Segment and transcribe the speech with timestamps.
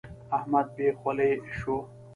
[0.37, 1.75] احمد بې خولې شو.